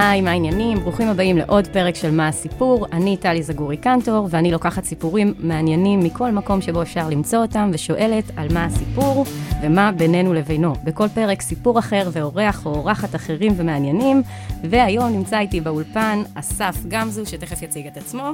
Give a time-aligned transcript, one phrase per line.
[0.00, 0.78] היי, מה העניינים?
[0.78, 2.86] ברוכים הבאים לעוד פרק של מה הסיפור.
[2.92, 8.24] אני טלי זגורי קנטור, ואני לוקחת סיפורים מעניינים מכל מקום שבו אפשר למצוא אותם, ושואלת
[8.36, 9.24] על מה הסיפור
[9.62, 10.72] ומה בינינו לבינו.
[10.84, 14.22] בכל פרק סיפור אחר ואורח או אורחת אחרים ומעניינים,
[14.70, 18.32] והיום נמצא איתי באולפן אסף גמזו, שתכף יציג את עצמו,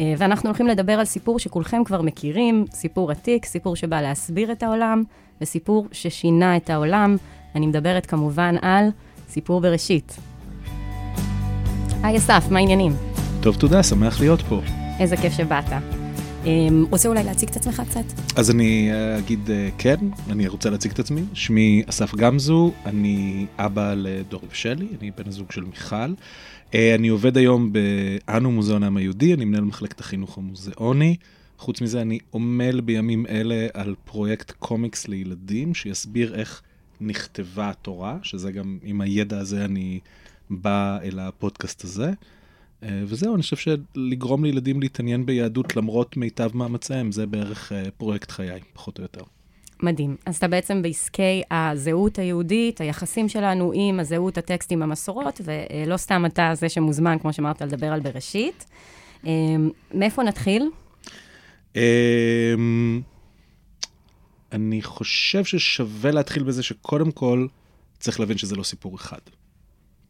[0.00, 4.62] אה, ואנחנו הולכים לדבר על סיפור שכולכם כבר מכירים, סיפור עתיק, סיפור שבא להסביר את
[4.62, 5.02] העולם,
[5.40, 7.16] וסיפור ששינה את העולם.
[7.54, 8.88] אני מדברת כמובן על
[9.28, 10.33] סיפור בראשית.
[12.04, 12.92] היי אסף, מה העניינים?
[13.42, 14.62] טוב, תודה, שמח להיות פה.
[15.00, 15.64] איזה כיף שבאת.
[16.44, 16.46] Um,
[16.90, 18.04] רוצה אולי להציג את עצמך קצת?
[18.36, 19.96] אז אני uh, אגיד uh, כן,
[20.30, 21.20] אני רוצה להציג את עצמי.
[21.34, 26.12] שמי אסף גמזו, אני אבא לדור ושלי, אני בן הזוג של מיכל.
[26.70, 31.16] Uh, אני עובד היום באנו מוזיאון העם היהודי, אני מנהל מחלקת החינוך המוזיאוני.
[31.58, 36.62] חוץ מזה, אני עמל בימים אלה על פרויקט קומיקס לילדים, שיסביר איך
[37.00, 40.00] נכתבה התורה, שזה גם עם הידע הזה אני...
[40.50, 42.12] בא אל הפודקאסט הזה.
[42.82, 48.30] אה, וזהו, אני חושב שלגרום לילדים להתעניין ביהדות למרות מיטב מאמציהם, זה בערך אה, פרויקט
[48.30, 49.22] חיי, פחות או יותר.
[49.82, 50.16] מדהים.
[50.26, 56.50] אז אתה בעצם בעסקי הזהות היהודית, היחסים שלנו עם הזהות, הטקסטים, המסורות, ולא סתם אתה
[56.54, 58.64] זה שמוזמן, כמו שאמרת, לדבר על בראשית.
[59.26, 59.32] אה,
[59.94, 60.70] מאיפה נתחיל?
[64.52, 67.46] אני חושב ששווה להתחיל בזה שקודם כל
[67.98, 69.18] צריך להבין שזה לא סיפור אחד.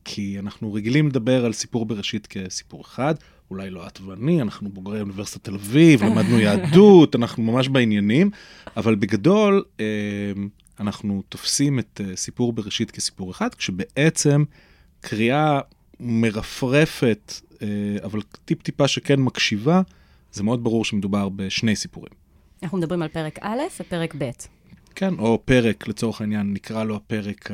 [0.04, 3.14] כי אנחנו רגילים לדבר על סיפור בראשית כסיפור אחד,
[3.50, 8.30] אולי לא את ואני, אנחנו בוגרי אוניברסיטת תל אביב, למדנו יהדות, אנחנו ממש בעניינים,
[8.76, 9.84] אבל בגדול אה,
[10.80, 14.44] אנחנו תופסים את אה, סיפור בראשית כסיפור אחד, כשבעצם
[15.00, 15.60] קריאה
[16.00, 17.32] מרפרפת,
[17.62, 17.66] אה,
[18.04, 19.82] אבל טיפ-טיפה שכן מקשיבה,
[20.32, 22.12] זה מאוד ברור שמדובר בשני סיפורים.
[22.62, 24.30] אנחנו מדברים על פרק א' ופרק ב'.
[24.94, 27.50] כן, או פרק, לצורך העניין, נקרא לו הפרק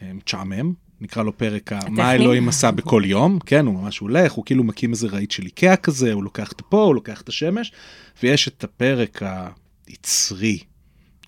[0.00, 4.64] המשעמם, נקרא לו פרק מה אלוהים עשה בכל יום, כן, הוא ממש הולך, הוא כאילו
[4.64, 7.72] מקים איזה רהיט של איקאה כזה, הוא לוקח את הפה, הוא לוקח את השמש,
[8.22, 9.22] ויש את הפרק
[9.86, 10.58] היצרי,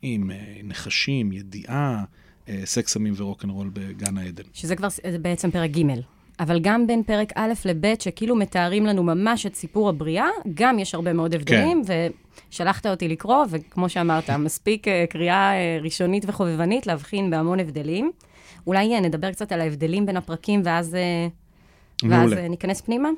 [0.02, 2.04] עם uh, נחשים, ידיעה,
[2.46, 4.42] uh, סקס סמים ורוקנרול בגן העדן.
[4.52, 4.88] שזה כבר
[5.22, 5.82] בעצם פרק ג'.
[6.40, 10.94] אבל גם בין פרק א' לב', שכאילו מתארים לנו ממש את סיפור הבריאה, גם יש
[10.94, 12.10] הרבה מאוד הבדלים, כן.
[12.50, 18.12] ושלחת אותי לקרוא, וכמו שאמרת, מספיק uh, קריאה ראשונית וחובבנית להבחין בהמון הבדלים.
[18.66, 21.28] אולי נדבר קצת על ההבדלים בין הפרקים, ואז, אה,
[22.10, 23.08] ואז אה, ניכנס פנימה?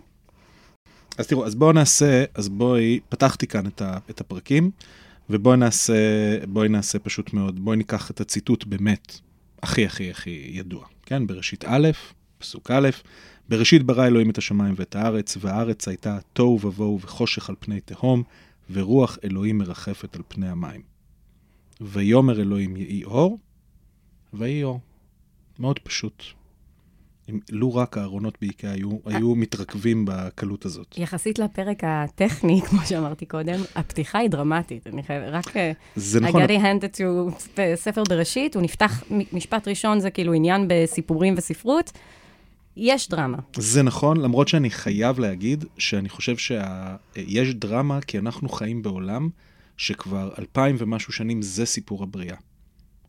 [1.18, 4.70] אז תראו, אז בואו נעשה, אז בואי, פתחתי כאן את, ה, את הפרקים,
[5.30, 5.94] ובואי נעשה,
[6.48, 9.18] בואי נעשה פשוט מאוד, בואי ניקח את הציטוט באמת
[9.62, 11.26] הכי הכי הכי ידוע, כן?
[11.26, 11.90] בראשית א',
[12.38, 12.88] פסוק א',
[13.48, 18.22] בראשית ברא אלוהים את השמיים ואת הארץ, והארץ הייתה תוהו ובוהו וחושך על פני תהום,
[18.70, 20.80] ורוח אלוהים מרחפת על פני המים.
[21.80, 23.38] ויאמר אלוהים יהי אור,
[24.34, 24.80] ויהי אור.
[25.58, 26.24] מאוד פשוט.
[27.30, 30.98] אם לו רק הארונות באיקאה היו, היו מתרכבים בקלות הזאת.
[30.98, 34.86] יחסית לפרק הטכני, כמו שאמרתי קודם, הפתיחה היא דרמטית.
[34.86, 35.56] אני חייבת, רק...
[35.56, 36.42] אה, זה נכון.
[36.42, 37.02] I got handed to
[37.74, 39.02] ספר בראשית, הוא נפתח,
[39.32, 41.92] משפט ראשון זה כאילו עניין בסיפורים וספרות.
[42.76, 43.38] יש דרמה.
[43.56, 49.28] זה נכון, למרות שאני חייב להגיד שאני חושב שיש דרמה, כי אנחנו חיים בעולם
[49.76, 52.36] שכבר אלפיים ומשהו שנים זה סיפור הבריאה.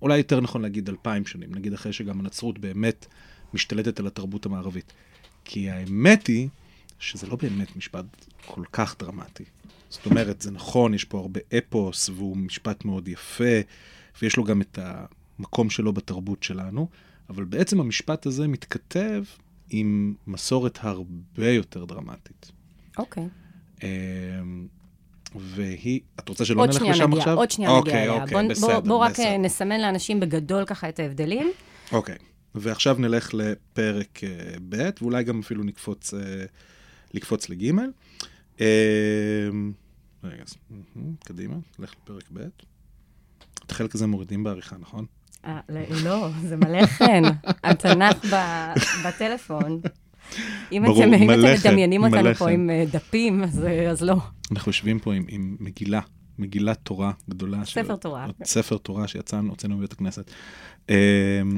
[0.03, 3.05] אולי יותר נכון להגיד אלפיים שנים, נגיד אחרי שגם הנצרות באמת
[3.53, 4.93] משתלטת על התרבות המערבית.
[5.45, 6.49] כי האמת היא
[6.99, 8.05] שזה לא באמת משפט
[8.45, 9.43] כל כך דרמטי.
[9.89, 13.59] זאת אומרת, זה נכון, יש פה הרבה אפוס, והוא משפט מאוד יפה,
[14.21, 16.89] ויש לו גם את המקום שלו בתרבות שלנו,
[17.29, 19.23] אבל בעצם המשפט הזה מתכתב
[19.69, 22.51] עם מסורת הרבה יותר דרמטית.
[22.97, 23.27] אוקיי.
[23.79, 23.83] Okay.
[25.35, 27.37] והיא, את רוצה שלא נלך לשם עכשיו?
[27.37, 28.21] עוד שנייה אוקיי, נגיע אליה.
[28.23, 29.37] אוקיי, בוא, בסדר, בוא, בוא רק בסדר.
[29.37, 31.51] נסמן לאנשים בגדול ככה את ההבדלים.
[31.91, 32.15] אוקיי,
[32.55, 36.17] ועכשיו נלך לפרק uh, ב', ואולי גם אפילו נקפוץ, uh,
[37.13, 37.63] לקפוץ לג'.
[40.23, 40.55] רגע, אז,
[41.23, 42.39] קדימה, נלך לפרק ב'.
[43.65, 45.05] את החלק הזה מורידים בעריכה, נכון?
[45.45, 45.59] אה,
[46.03, 47.23] לא, זה מלא חן.
[47.63, 48.25] התנ"ך
[49.05, 49.81] בטלפון.
[50.71, 52.39] אם ברור, אתם, מלאכת, אם אתם מדמיינים אותנו מלאכת.
[52.39, 54.15] פה עם דפים, אז, אז לא.
[54.51, 56.01] אנחנו יושבים פה עם, עם מגילה,
[56.39, 57.65] מגילת תורה גדולה.
[57.65, 58.27] ספר תורה.
[58.43, 60.31] ספר תורה שיצאנו, הוצאנו מבית הכנסת.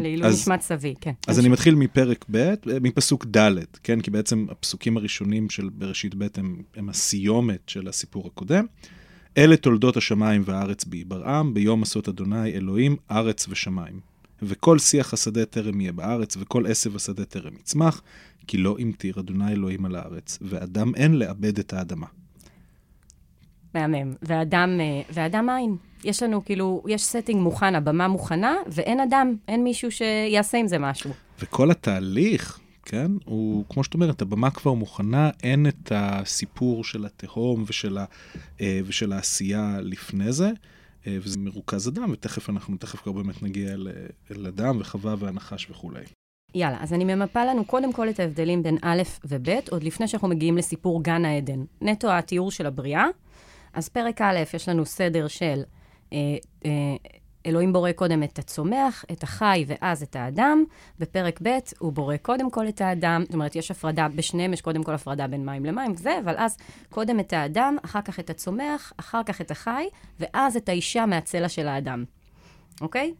[0.01, 1.11] לעילוי נשמת סבי, כן.
[1.27, 3.51] אז אני מתחיל מפרק ב', מפסוק ד',
[3.83, 4.01] כן?
[4.01, 8.65] כי בעצם הפסוקים הראשונים של בראשית ב' הם, הם הסיומת של הסיפור הקודם.
[9.37, 13.99] אלה תולדות השמיים והארץ בהיבראם, ביום עשות אדוני אלוהים ארץ ושמיים.
[14.41, 18.01] וכל שיח השדה טרם יהיה בארץ, וכל עשב השדה טרם יצמח,
[18.47, 22.07] כי לא המטיר אדוני אלוהים על הארץ, ואדם אין לעבוד את האדמה.
[23.75, 24.13] מהמם.
[24.21, 25.75] ואדם, אה, ואדם אין.
[26.03, 30.79] יש לנו, כאילו, יש setting מוכן, הבמה מוכנה, ואין אדם, אין מישהו שיעשה עם זה
[30.79, 31.11] משהו.
[31.39, 33.11] וכל התהליך, כן?
[33.25, 38.05] הוא, כמו שאת אומרת, הבמה כבר מוכנה, אין את הסיפור של התהום ושל, ה,
[38.61, 40.51] אה, ושל העשייה לפני זה,
[41.07, 43.87] אה, וזה מרוכז אדם, ותכף אנחנו, תכף כבר באמת נגיע אל,
[44.31, 46.03] אל אדם וחווה והנחש וכולי.
[46.55, 50.27] יאללה, אז אני ממפה לנו קודם כל את ההבדלים בין א' וב', עוד לפני שאנחנו
[50.27, 51.63] מגיעים לסיפור גן העדן.
[51.81, 53.05] נטו התיאור של הבריאה.
[53.73, 55.63] אז פרק א', יש לנו סדר של
[56.13, 56.17] אה,
[56.65, 56.71] אה,
[57.45, 60.63] אלוהים בורא קודם את הצומח, את החי ואז את האדם.
[60.99, 64.83] בפרק ב' הוא בורא קודם כל את האדם, זאת אומרת, יש הפרדה, בשניהם יש קודם
[64.83, 66.57] כל הפרדה בין מים למים וזה, אבל אז
[66.89, 69.87] קודם את האדם, אחר כך את הצומח, אחר כך את החי,
[70.19, 72.03] ואז את האישה מהצלע של האדם.
[72.81, 73.13] אוקיי?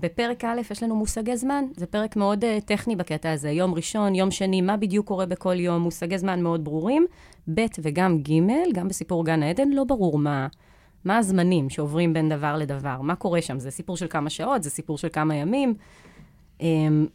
[0.00, 3.50] בפרק א' יש לנו מושגי זמן, זה פרק מאוד uh, טכני בקטע הזה.
[3.50, 7.06] יום ראשון, יום שני, מה בדיוק קורה בכל יום, מושגי זמן מאוד ברורים.
[7.54, 8.32] ב' וגם ג',
[8.72, 10.46] גם בסיפור גן העדן, לא ברור מה,
[11.04, 13.58] מה הזמנים שעוברים בין דבר לדבר, מה קורה שם.
[13.58, 15.74] זה סיפור של כמה שעות, זה סיפור של כמה ימים.
[16.58, 16.62] Um,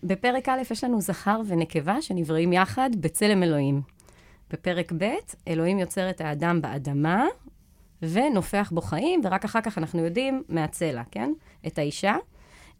[0.04, 3.82] בפרק א' יש לנו זכר ונקבה שנבראים יחד בצלם אלוהים.
[4.52, 5.06] בפרק ב',
[5.48, 7.26] אלוהים יוצר את האדם באדמה
[8.02, 11.34] ונופח בו חיים, ורק אחר כך אנחנו יודעים מהצלע, כן?
[11.68, 12.16] את האישה.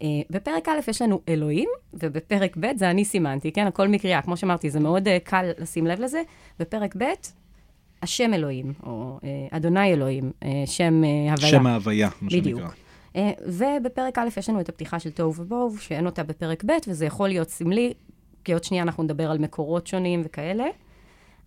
[0.02, 3.66] Uh, בפרק א' יש לנו אלוהים, ובפרק ב' זה אני סימנתי, כן?
[3.66, 4.22] הכל מקריאה.
[4.22, 6.22] כמו שאמרתי, זה מאוד uh, קל לשים לב לזה.
[6.58, 7.04] בפרק ב',
[8.02, 11.50] השם אלוהים, או uh, אדוני אלוהים, uh, שם uh, הוויה.
[11.50, 12.40] שם ההוויה, מה שנקרא.
[12.40, 12.60] בדיוק.
[13.14, 17.06] Uh, ובפרק א' יש לנו את הפתיחה של תוהו ובוהו, שאין אותה בפרק ב', וזה
[17.06, 17.92] יכול להיות סמלי,
[18.44, 20.64] כי עוד שנייה אנחנו נדבר על מקורות שונים וכאלה.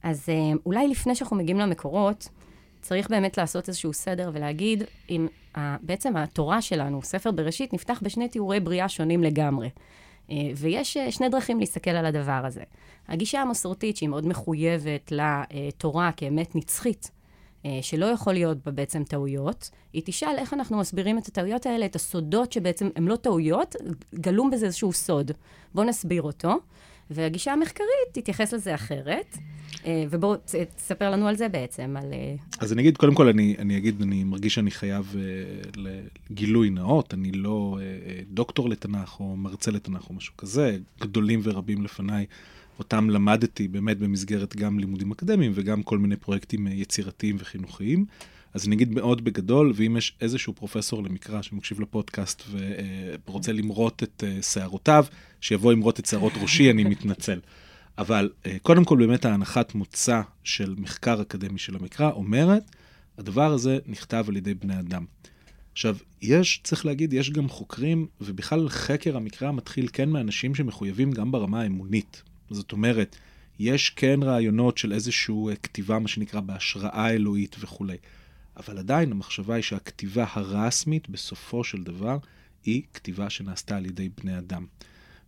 [0.04, 2.30] אז uh, אולי לפני שאנחנו מגיעים למקורות,
[2.86, 5.28] צריך באמת לעשות איזשהו סדר ולהגיד אם
[5.82, 9.70] בעצם התורה שלנו, ספר בראשית, נפתח בשני תיאורי בריאה שונים לגמרי.
[10.32, 12.64] אה, ויש אה, שני דרכים להסתכל על הדבר הזה.
[13.08, 17.12] הגישה המסורתית, שהיא מאוד מחויבת לתורה כאמת נצחית,
[17.66, 21.86] אה, שלא יכול להיות בה בעצם טעויות, היא תשאל איך אנחנו מסבירים את הטעויות האלה,
[21.86, 23.76] את הסודות שבעצם הם לא טעויות,
[24.16, 25.32] גלום בזה איזשהו סוד.
[25.74, 26.56] בואו נסביר אותו.
[27.10, 29.38] והגישה המחקרית תתייחס לזה אחרת.
[29.86, 30.36] אה, ובואו
[30.76, 32.14] תספר לנו על זה בעצם, על...
[32.14, 35.80] אה, אז אני אגיד, קודם כל אני, אני אגיד, אני מרגיש שאני חייב uh,
[36.30, 41.84] לגילוי נאות, אני לא uh, דוקטור לתנ"ך או מרצה לתנ"ך או משהו כזה, גדולים ורבים
[41.84, 42.26] לפניי,
[42.80, 48.06] אותם למדתי באמת במסגרת גם לימודים אקדמיים וגם כל מיני פרויקטים יצירתיים וחינוכיים.
[48.56, 52.44] אז אני אגיד מאוד בגדול, ואם יש איזשהו פרופסור למקרא שמקשיב לפודקאסט
[53.28, 55.06] ורוצה למרוט את שערותיו,
[55.42, 57.40] שיבוא למרוט את שערות ראשי, אני מתנצל.
[57.98, 62.64] אבל אה, קודם כל באמת ההנחת מוצא של מחקר אקדמי של המקרא אומרת,
[63.18, 65.06] הדבר הזה נכתב על ידי בני אדם.
[65.72, 71.32] עכשיו, יש, צריך להגיד, יש גם חוקרים, ובכלל חקר המקרא מתחיל כן מאנשים שמחויבים גם
[71.32, 72.24] ברמה האמונית.
[72.50, 73.16] זאת אומרת,
[73.60, 77.98] יש כן רעיונות של איזושהי אה, כתיבה, מה שנקרא, בהשראה אלוהית וכולי.
[78.58, 82.18] אבל עדיין המחשבה היא שהכתיבה הרשמית, בסופו של דבר,
[82.64, 84.66] היא כתיבה שנעשתה על ידי בני אדם.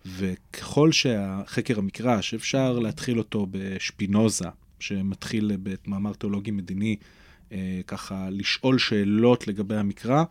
[0.06, 4.48] וככל שהחקר המקרא, שאפשר להתחיל אותו בשפינוזה,
[4.80, 6.96] שמתחיל במאמר תיאולוגי מדיני,
[7.52, 10.24] אה, ככה לשאול שאלות לגבי המקרא,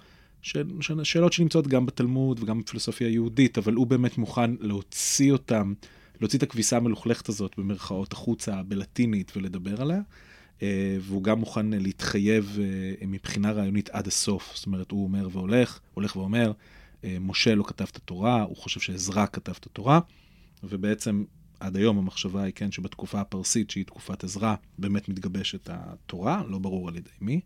[0.43, 0.57] ש...
[1.03, 5.75] שאלות שנמצאות גם בתלמוד וגם בפילוסופיה היהודית, אבל הוא באמת מוכן להוציא אותם,
[6.21, 10.01] להוציא את הכביסה המלוכלכת הזאת במרכאות החוצה בלטינית ולדבר עליה.
[10.63, 14.53] אה, והוא גם מוכן להתחייב אה, מבחינה רעיונית עד הסוף.
[14.55, 16.53] זאת אומרת, הוא אומר והולך, הולך ואומר,
[17.05, 20.01] אה, משה לא כתב את התורה, הוא חושב שעזרא כתב את התורה,
[20.63, 21.25] ובעצם
[21.61, 26.89] עד היום המחשבה היא כן שבתקופה הפרסית, שהיא תקופת עזרא, באמת מתגבשת התורה, לא ברור
[26.89, 27.41] על ידי מי,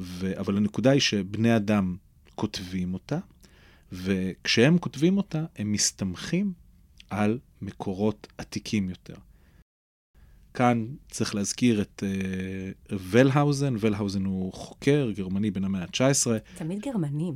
[0.00, 0.38] ו...
[0.40, 1.96] אבל הנקודה היא שבני אדם
[2.34, 3.18] כותבים אותה,
[3.92, 6.52] וכשהם כותבים אותה, הם מסתמכים
[7.10, 9.14] על מקורות עתיקים יותר.
[10.54, 16.30] כאן צריך להזכיר את uh, ולהאוזן, ולהאוזן הוא חוקר גרמני בן המאה ה-19.
[16.54, 17.34] תמיד גרמנים.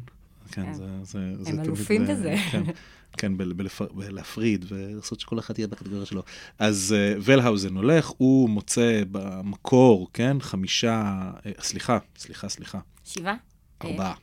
[0.51, 0.85] כן, כן, זה...
[1.03, 2.35] זה, זה הם אלופים בזה.
[2.51, 2.63] כן,
[3.19, 3.33] כן
[3.95, 6.23] בלהפריד ולעשות שכל אחד יהיה בקטגוריה שלו.
[6.59, 12.79] אז אה, ולהאוזן הולך, הוא מוצא במקור, כן, חמישה, אה, סליחה, סליחה, סליחה.
[13.05, 13.35] שבעה?
[13.85, 14.15] ארבעה.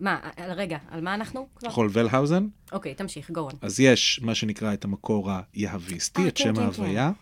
[0.00, 1.68] מה, רגע, על מה אנחנו כבר?
[1.68, 2.48] יכול ולהאוזן.
[2.72, 3.54] אוקיי, תמשיך, גורן.
[3.62, 7.12] אז יש מה שנקרא את המקור היהוויסטי, את כן, שם כן, ההוויה.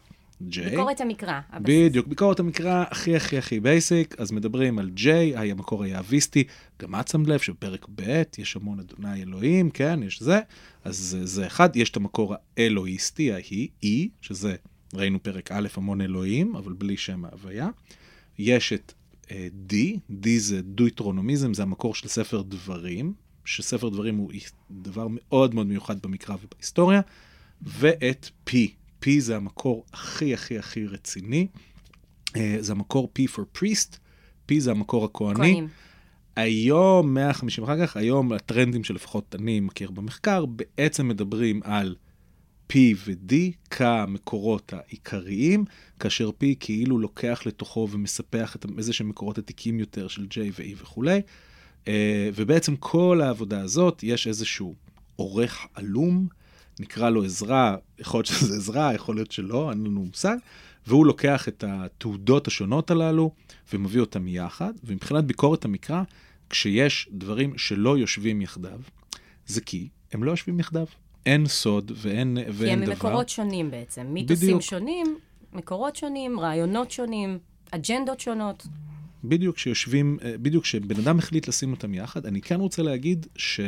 [0.51, 0.71] J.
[0.71, 1.41] ביקורת המקרא.
[1.51, 1.77] הבסיס.
[1.89, 6.45] בדיוק, ביקורת המקרא הכי הכי הכי basic, אז מדברים על J, המקור היהביסטי,
[6.83, 10.41] גם את שמת לב שבפרק ב' יש המון אדוני אלוהים, כן, יש זה,
[10.85, 13.89] אז זה, זה אחד, יש את המקור האלוהיסטי, ההיא, E,
[14.21, 14.55] שזה,
[14.95, 17.69] ראינו פרק א', המון אלוהים, אבל בלי שם ההוויה.
[18.39, 19.29] יש את uh,
[19.71, 19.75] D,
[20.11, 23.15] D זה דויטרונומיזם, זה המקור של ספר דברים,
[23.45, 24.33] שספר דברים הוא
[24.71, 27.01] דבר מאוד מאוד מיוחד במקרא ובהיסטוריה,
[27.63, 28.53] ואת P.
[29.05, 31.47] P זה המקור הכי הכי הכי רציני.
[32.29, 32.31] Uh,
[32.61, 33.97] זה המקור P for priest,
[34.49, 35.35] P זה המקור הכהני.
[35.35, 35.69] כהנים.
[36.37, 41.95] היום, 150 אחר כך, היום הטרנדים שלפחות אני מכיר במחקר, בעצם מדברים על
[42.73, 43.35] P ו-D
[43.71, 45.65] כמקורות העיקריים,
[46.01, 50.83] כאשר P כאילו לוקח לתוכו ומספח את איזה שהם מקורות עתיקים יותר של J ו-E
[50.83, 51.21] וכולי.
[51.89, 54.75] אה, ובעצם כל העבודה הזאת, יש איזשהו
[55.17, 56.29] עורך עלום,
[56.81, 60.37] נקרא לו עזרא, יכול להיות שזה עזרא, יכול להיות שלא, אין לנו מושג,
[60.87, 63.31] והוא לוקח את התעודות השונות הללו
[63.73, 66.03] ומביא אותם יחד, ומבחינת ביקורת המקרא,
[66.51, 68.81] כשיש דברים שלא יושבים יחדיו,
[69.47, 70.87] זה כי הם לא יושבים יחדיו.
[71.27, 72.67] אין סוד ואין, ואין דבר.
[72.67, 74.63] כי הם ממקורות שונים בעצם, מיתוסים בדיוק.
[74.63, 75.19] שונים,
[75.53, 77.39] מקורות שונים, רעיונות שונים,
[77.71, 78.67] אג'נדות שונות.
[79.25, 83.61] בדיוק כשיושבים, אה, בדיוק כשבן אדם החליט לשים אותם יחד, אני כן רוצה להגיד ש...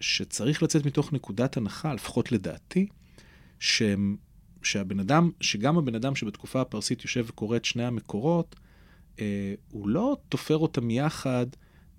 [0.00, 2.86] שצריך לצאת מתוך נקודת הנחה, לפחות לדעתי,
[3.58, 4.16] שהם,
[4.62, 8.56] שהבן אדם, שגם הבן אדם שבתקופה הפרסית יושב וקורא את שני המקורות,
[9.20, 11.46] אה, הוא לא תופר אותם יחד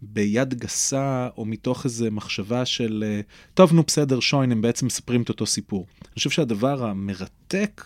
[0.02, 3.22] ביד גסה, או מתוך איזו מחשבה של, אה,
[3.54, 5.88] טוב, נו בסדר, שוין, הם בעצם מספרים את אותו סיפור.
[6.02, 7.86] אני חושב שהדבר המרתק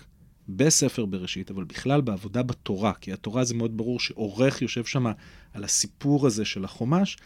[0.49, 5.05] בספר בראשית, אבל בכלל בעבודה בתורה, כי התורה זה מאוד ברור שעורך יושב שם
[5.53, 7.17] על הסיפור הזה של החומש,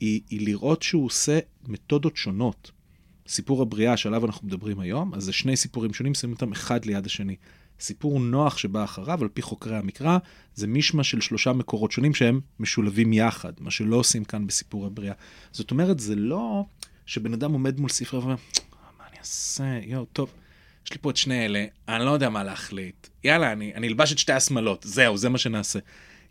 [0.00, 1.38] היא, היא לראות שהוא עושה
[1.68, 2.70] מתודות שונות.
[3.28, 7.06] סיפור הבריאה שעליו אנחנו מדברים היום, אז זה שני סיפורים שונים, שמים אותם אחד ליד
[7.06, 7.36] השני.
[7.80, 10.18] סיפור נוח שבא אחריו, על פי חוקרי המקרא,
[10.54, 15.14] זה מישמע של שלושה מקורות שונים שהם משולבים יחד, מה שלא עושים כאן בסיפור הבריאה.
[15.52, 16.64] זאת אומרת, זה לא
[17.06, 18.34] שבן אדם עומד מול ספר ואומר,
[18.98, 19.78] מה אני אעשה?
[19.82, 20.32] יואו, טוב,
[20.86, 23.08] יש לי פה את שני אלה, אני לא יודע מה להחליט.
[23.24, 25.78] יאללה, אני, אני אלבש את שתי השמאלות, זהו, זה מה שנעשה.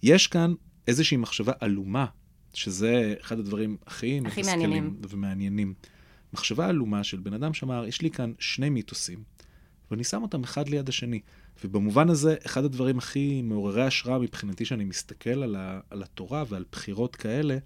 [0.03, 0.53] יש כאן
[0.87, 2.05] איזושהי מחשבה עלומה,
[2.57, 5.73] שזה אחד הדברים הכי, מעניינים ומעניינים.
[6.33, 9.23] מחשבה עלומה של בן אדם שאמר, יש לי כאן שני מיתוסים,
[9.91, 11.19] ואני שם אותם אחד ליד השני.
[11.63, 16.65] ובמובן הזה, אחד הדברים הכי מעוררי השראה מבחינתי, שאני מסתכל על, ה, על התורה ועל
[16.71, 17.57] בחירות כאלה,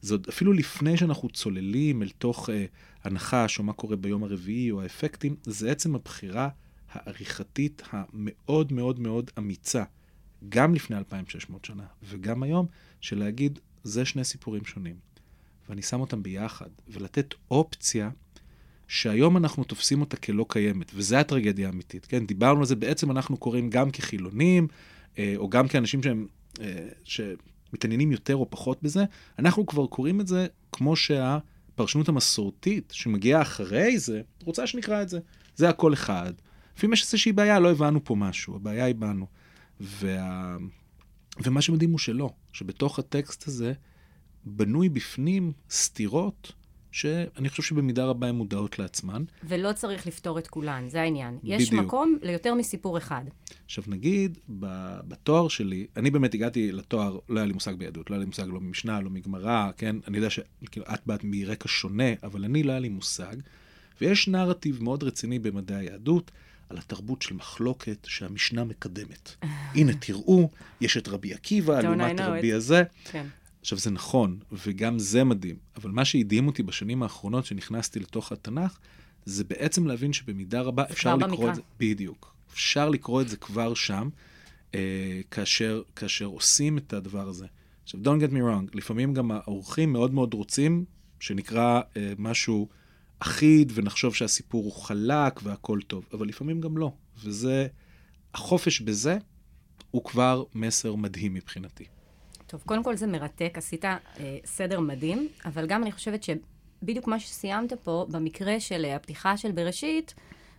[0.00, 2.64] זה עוד אפילו לפני שאנחנו צוללים אל תוך אה,
[3.04, 6.48] הנחש, או מה קורה ביום הרביעי, או האפקטים, זה עצם הבחירה
[6.92, 9.84] העריכתית המאוד מאוד מאוד אמיצה,
[10.48, 12.66] גם לפני 2,600 שנה, וגם היום,
[13.00, 14.96] של להגיד, זה שני סיפורים שונים.
[15.68, 18.10] ואני שם אותם ביחד, ולתת אופציה
[18.88, 22.26] שהיום אנחנו תופסים אותה כלא קיימת, וזו הטרגדיה האמיתית, כן?
[22.26, 24.68] דיברנו על זה, בעצם אנחנו קוראים גם כחילונים,
[25.18, 26.26] אה, או גם כאנשים שהם,
[26.60, 29.04] אה, שמתעניינים יותר או פחות בזה,
[29.38, 35.18] אנחנו כבר קוראים את זה כמו שהפרשנות המסורתית שמגיעה אחרי זה, רוצה שנקרא את זה.
[35.56, 36.32] זה הכל אחד.
[36.76, 39.26] לפעמים יש איזושהי בעיה, לא הבנו פה משהו, הבעיה היא בנו.
[39.80, 40.56] וה...
[41.42, 43.72] ומה שמדהים הוא שלא, שבתוך הטקסט הזה
[44.44, 46.52] בנוי בפנים סתירות
[46.92, 49.24] שאני חושב שבמידה רבה הן מודעות לעצמן.
[49.44, 51.38] ולא צריך לפתור את כולן, זה העניין.
[51.42, 51.60] בדיוק.
[51.60, 53.24] יש מקום ליותר מסיפור אחד.
[53.64, 54.38] עכשיו נגיד,
[55.08, 58.46] בתואר שלי, אני באמת הגעתי לתואר, לא היה לי מושג ביהדות, לא היה לי מושג
[58.46, 59.96] לא ממשנה, לא מגמרא, כן?
[60.08, 63.36] אני יודע שאת כאילו, באת מרקע שונה, אבל אני לא היה לי מושג.
[64.00, 66.30] ויש נרטיב מאוד רציני במדעי היהדות.
[66.68, 69.34] על התרבות של מחלוקת שהמשנה מקדמת.
[69.74, 72.82] הנה, תראו, יש את רבי עקיבא, לעומת רבי הזה.
[73.04, 73.26] כן.
[73.60, 78.78] עכשיו, זה נכון, וגם זה מדהים, אבל מה שהדהים אותי בשנים האחרונות שנכנסתי לתוך התנ"ך,
[79.24, 81.50] זה בעצם להבין שבמידה רבה אפשר לקרוא במקרא.
[81.50, 84.08] את זה, בדיוק, אפשר לקרוא את זה כבר שם,
[84.74, 87.46] אה, כאשר, כאשר עושים את הדבר הזה.
[87.84, 90.84] עכשיו, don't get me wrong, לפעמים גם האורחים מאוד מאוד רוצים
[91.20, 92.68] שנקרא אה, משהו
[93.18, 96.92] אחיד, ונחשוב שהסיפור הוא חלק והכל טוב, אבל לפעמים גם לא,
[97.24, 97.66] וזה,
[98.34, 99.18] החופש בזה
[99.90, 101.84] הוא כבר מסר מדהים מבחינתי.
[102.46, 103.98] טוב, קודם כל זה מרתק, עשית אה,
[104.44, 109.52] סדר מדהים, אבל גם אני חושבת שבדיוק מה שסיימת פה, במקרה של אה, הפתיחה של
[109.52, 110.14] בראשית,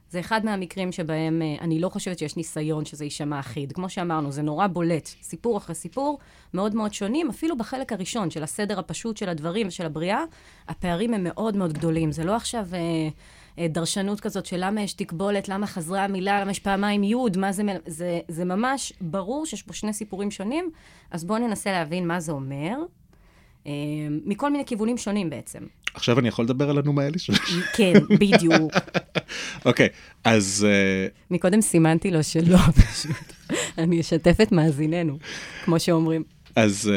[0.10, 3.72] זה אחד מהמקרים שבהם אה, אני לא חושבת שיש ניסיון שזה יישמע אחיד.
[3.72, 5.10] כמו שאמרנו, זה נורא בולט.
[5.22, 6.20] סיפור אחרי סיפור,
[6.54, 10.24] מאוד מאוד שונים, אפילו בחלק הראשון של הסדר הפשוט של הדברים ושל הבריאה,
[10.68, 12.12] הפערים הם מאוד מאוד גדולים.
[12.12, 12.68] זה לא עכשיו...
[12.74, 12.80] אה,
[13.60, 17.52] אה, דרשנות כזאת של למה יש תקבולת, למה חזרה המילה, למה יש פעמיים יוד, מה
[17.52, 20.70] זה, זה, זה ממש ברור שיש פה שני סיפורים שונים,
[21.12, 22.78] אז בואו ננסה להבין מה זה אומר,
[24.26, 25.64] מכל מיני כיוונים שונים בעצם.
[25.96, 27.32] עכשיו אני יכול לדבר על הנומה אליש?
[27.74, 28.72] כן, בדיוק.
[29.66, 29.88] אוקיי,
[30.24, 30.68] אז...
[30.70, 32.58] אה, מקודם סימנתי לו שלא,
[32.92, 33.34] פשוט.
[33.78, 35.18] אני אשתף את מאזיננו,
[35.66, 36.24] כמו שאומרים.
[36.56, 36.92] אז,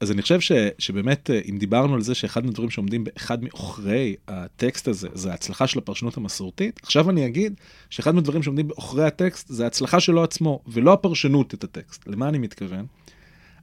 [0.00, 4.16] אז אני חושב ש, שבאמת, אה, אם דיברנו על זה שאחד מהדברים שעומדים באחד מעוכרי
[4.28, 7.54] הטקסט הזה, זה ההצלחה של הפרשנות המסורתית, עכשיו אני אגיד
[7.90, 12.02] שאחד מהדברים שעומדים בעוכרי הטקסט זה ההצלחה שלו עצמו, ולא הפרשנות את הטקסט.
[12.06, 12.86] למה אני מתכוון?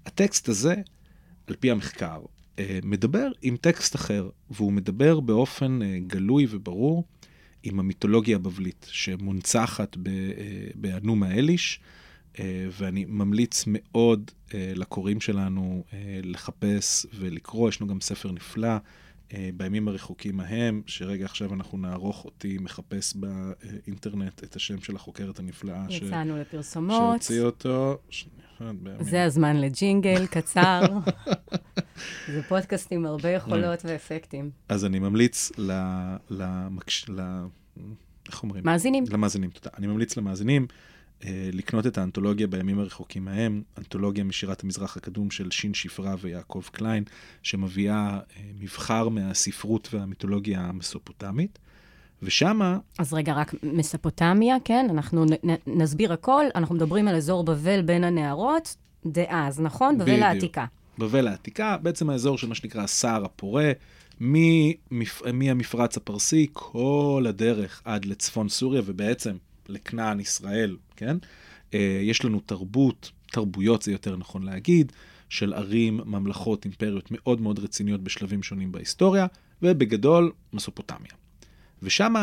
[0.05, 0.75] הטקסט הזה,
[1.47, 2.21] על פי המחקר, אה,
[2.83, 7.03] מדבר עם טקסט אחר, והוא מדבר באופן אה, גלוי וברור
[7.63, 9.97] עם המיתולוגיה הבבלית, שמונצחת
[10.75, 11.79] באנומה אליש.
[12.39, 18.77] אה, ואני ממליץ מאוד אה, לקוראים שלנו אה, לחפש ולקרוא, יש לנו גם ספר נפלא,
[19.33, 25.39] אה, בימים הרחוקים ההם, שרגע עכשיו אנחנו נערוך אותי מחפש באינטרנט את השם של החוקרת
[25.39, 25.85] הנפלאה.
[25.89, 26.39] יצאנו ש...
[26.39, 27.21] לפרסומות.
[27.21, 27.97] שהוציא אותו.
[28.99, 30.81] זה הזמן לג'ינגל קצר.
[32.33, 34.51] זה פודקאסט עם הרבה יכולות ואפקטים.
[34.69, 35.71] אז אני ממליץ ל...
[36.29, 37.05] למקש...
[37.09, 37.21] ל...
[38.27, 38.63] איך אומרים?
[38.65, 39.03] מאזינים.
[39.09, 39.69] למאזינים, תודה.
[39.77, 40.67] אני ממליץ למאזינים
[41.25, 46.63] אה, לקנות את האנתולוגיה בימים הרחוקים ההם, אנתולוגיה משירת המזרח הקדום של שין שפרה ויעקב
[46.71, 47.03] קליין,
[47.43, 51.59] שמביאה אה, מבחר מהספרות והמיתולוגיה המסופוטמית.
[52.23, 52.77] ושמה...
[52.99, 54.87] אז רגע, רק מספוטמיה, כן?
[54.89, 56.45] אנחנו נ- נסביר הכל.
[56.55, 58.75] אנחנו מדברים על אזור בבל בין הנהרות
[59.05, 59.97] דאז, נכון?
[59.97, 60.23] בבל בדיוק.
[60.23, 60.65] העתיקה.
[60.97, 63.71] בבל העתיקה, בעצם האזור של מה שנקרא הסהר הפורה,
[64.19, 65.21] ממפ...
[65.33, 69.35] מהמפרץ הפרסי, כל הדרך עד לצפון סוריה, ובעצם
[69.69, 71.17] לכנען ישראל, כן?
[71.73, 74.91] אה, יש לנו תרבות, תרבויות זה יותר נכון להגיד,
[75.29, 79.27] של ערים, ממלכות, אימפריות מאוד מאוד רציניות בשלבים שונים בהיסטוריה,
[79.61, 81.11] ובגדול, מסופוטמיה.
[81.83, 82.13] ושם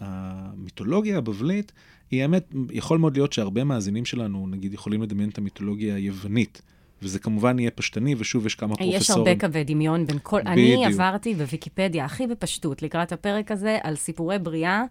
[0.00, 1.72] המיתולוגיה הבבלית,
[2.10, 6.62] היא האמת, יכול מאוד להיות שהרבה מאזינים שלנו, נגיד, יכולים לדמיין את המיתולוגיה היוונית.
[7.02, 8.96] וזה כמובן יהיה פשטני, ושוב, יש כמה פרופסורים.
[8.96, 10.40] יש הרבה קווי דמיון בין כל...
[10.40, 10.52] בדיוק.
[10.52, 14.82] אני עברתי בוויקיפדיה הכי בפשטות לקראת הפרק הזה על סיפורי בריאה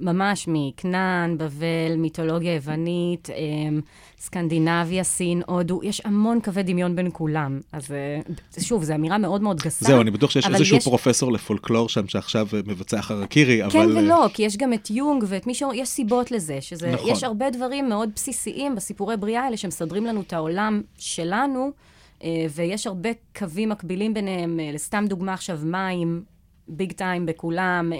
[0.00, 3.80] ממש מכנען, בבל, מיתולוגיה יוונית, אמ,
[4.18, 7.60] סקנדינביה, סין, הודו, יש המון קווי דמיון בין כולם.
[7.72, 9.86] אז אה, שוב, זו אמירה מאוד מאוד גסה.
[9.86, 10.84] זהו, אני בטוח שיש איזשהו יש...
[10.84, 13.92] פרופסור לפולקלור שם שעכשיו מבצע חרקירי, כן אבל...
[13.92, 15.62] כן ולא, כי יש גם את יונג ואת מי ש...
[15.74, 16.92] יש סיבות לזה, שזה...
[16.92, 17.10] נכון.
[17.10, 21.70] יש הרבה דברים מאוד בסיסיים בסיפורי בריאה האלה שמסדרים לנו את העולם שלנו,
[22.24, 23.08] אה, ויש הרבה
[23.38, 24.60] קווים מקבילים ביניהם.
[24.60, 26.22] אה, לסתם דוגמה עכשיו, מים,
[26.68, 27.92] ביג טיים בכולם.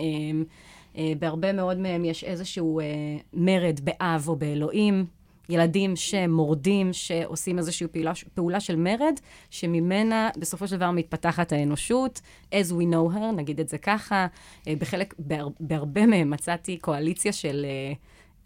[0.98, 2.84] אה, בהרבה מאוד מהם יש איזשהו אה,
[3.32, 5.06] מרד באב או באלוהים.
[5.48, 9.14] ילדים שמורדים, שעושים איזושהי פעולה, פעולה של מרד,
[9.50, 12.20] שממנה בסופו של דבר מתפתחת האנושות,
[12.52, 14.26] as we know her, נגיד את זה ככה.
[14.68, 17.66] אה, בחלק, בהר, בהרבה מהם מצאתי קואליציה של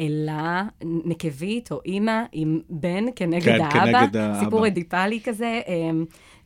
[0.00, 3.70] אלה נקבית או אימא עם בן כנגד כן, האבא.
[3.70, 4.40] כנגד האבא.
[4.44, 5.60] סיפור אדיפלי כזה.
[5.68, 5.90] אה,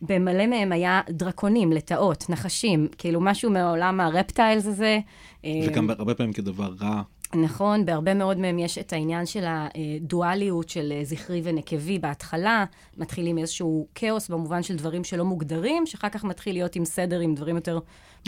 [0.03, 4.99] במלא מהם היה דרקונים, לטאות, נחשים, כאילו משהו מעולם הרפטיילס הזה.
[5.47, 7.03] וגם הרבה פעמים כדבר רע.
[7.35, 12.65] נכון, בהרבה מאוד מהם יש את העניין של הדואליות של זכרי ונקבי בהתחלה.
[12.97, 17.35] מתחילים איזשהו כאוס במובן של דברים שלא מוגדרים, שאחר כך מתחיל להיות עם סדר, עם
[17.35, 17.79] דברים יותר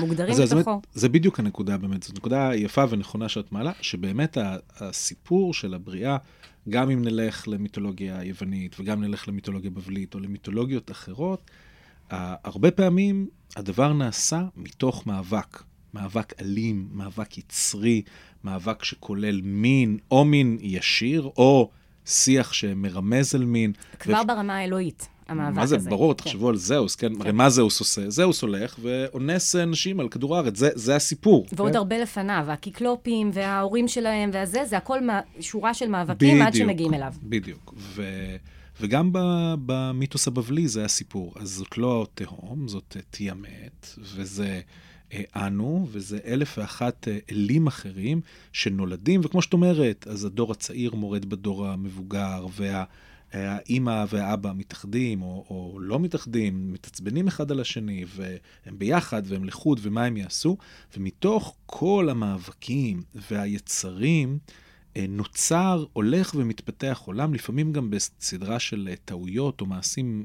[0.00, 0.80] מוגדרים בתוכו.
[0.92, 4.38] זה, זה בדיוק הנקודה באמת, זו נקודה יפה ונכונה שאת מעלה, שבאמת
[4.80, 6.16] הסיפור של הבריאה,
[6.68, 11.50] גם אם נלך למיתולוגיה היוונית וגם נלך למיתולוגיה בבלית או למיתולוגיות אחרות,
[12.10, 15.62] הרבה פעמים הדבר נעשה מתוך מאבק.
[15.94, 18.02] מאבק אלים, מאבק יצרי,
[18.44, 21.70] מאבק שכולל מין, או מין ישיר, או
[22.06, 23.72] שיח שמרמז על מין.
[23.98, 24.26] כבר ו...
[24.26, 25.76] ברמה האלוהית, המאבק הזה.
[25.76, 26.24] מה זה, ברור, כן.
[26.24, 27.14] תחשבו על זהוס, כן?
[27.14, 27.20] כן?
[27.20, 28.10] הרי מה זהוס עושה?
[28.10, 31.46] זהוס הולך ואונס נשים על כדור הארץ, זה, זה הסיפור.
[31.52, 31.76] ועוד כן?
[31.76, 35.20] הרבה לפניו, הקיקלופים וההורים שלהם והזה, זה הכל מה...
[35.40, 37.12] שורה של מאבקים בדיוק, עד שמגיעים אליו.
[37.22, 38.02] בדיוק, ו...
[38.80, 39.10] וגם
[39.66, 41.34] במיתוס הבבלי זה הסיפור.
[41.36, 44.60] אז זאת לא תהום, זאת תיאמת, וזה
[45.36, 48.20] אנו, וזה אלף ואחת אה, אלים אחרים
[48.52, 52.84] שנולדים, וכמו שאת אומרת, אז הדור הצעיר מורד בדור המבוגר, וה...
[53.32, 59.80] האימא והאבא מתאחדים או, או לא מתאחדים, מתעצבנים אחד על השני, והם ביחד והם לחוד,
[59.82, 60.56] ומה הם יעשו.
[60.96, 64.38] ומתוך כל המאבקים והיצרים,
[64.96, 70.24] אה, נוצר, הולך ומתפתח עולם, לפעמים גם בסדרה של טעויות או מעשים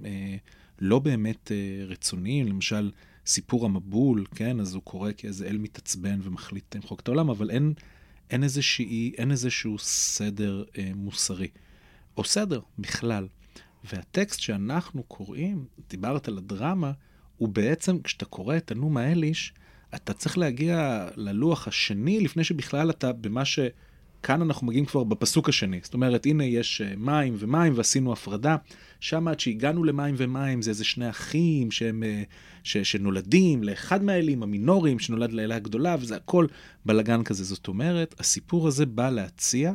[0.79, 1.51] לא באמת
[1.87, 2.91] רצוניים, למשל,
[3.27, 7.73] סיפור המבול, כן, אז הוא קורא כאיזה אל מתעצבן ומחליט למחוק את העולם, אבל אין,
[8.29, 11.47] אין, איזושהי, אין איזשהו סדר אה, מוסרי,
[12.17, 13.27] או סדר בכלל.
[13.83, 16.91] והטקסט שאנחנו קוראים, דיברת על הדרמה,
[17.37, 19.53] הוא בעצם, כשאתה קורא את הנומה אליש,
[19.95, 23.59] אתה צריך להגיע ללוח השני לפני שבכלל אתה במה ש...
[24.27, 25.79] כאן אנחנו מגיעים כבר בפסוק השני.
[25.83, 28.55] זאת אומרת, הנה יש אה, מים ומים ועשינו הפרדה.
[28.99, 32.23] שם עד שהגענו למים ומים זה איזה שני אחים שהם, אה,
[32.63, 36.47] ש, שנולדים לאחד מהאלים המינוריים שנולד לאלה הגדולה, וזה הכל
[36.85, 37.43] בלגן כזה.
[37.43, 39.73] זאת אומרת, הסיפור הזה בא להציע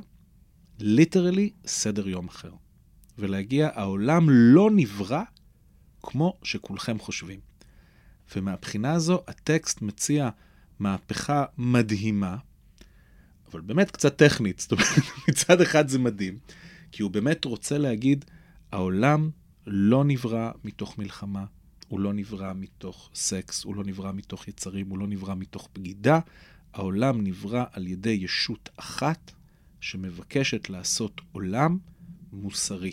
[0.78, 2.52] ליטרלי סדר יום אחר.
[3.18, 5.22] ולהגיע, העולם לא נברא
[6.02, 7.40] כמו שכולכם חושבים.
[8.36, 10.28] ומהבחינה הזו, הטקסט מציע
[10.78, 12.36] מהפכה מדהימה,
[13.52, 14.58] אבל באמת קצת טכנית.
[14.58, 14.86] זאת אומרת,
[15.28, 16.38] מצד אחד זה מדהים,
[16.92, 18.24] כי הוא באמת רוצה להגיד,
[18.72, 19.30] העולם
[19.66, 21.44] לא נברא מתוך מלחמה,
[21.88, 26.20] הוא לא נברא מתוך סקס, הוא לא נברא מתוך יצרים, הוא לא נברא מתוך בגידה.
[26.74, 29.32] העולם נברא על ידי ישות אחת
[29.80, 31.78] שמבקשת לעשות עולם
[32.32, 32.92] מוסרי.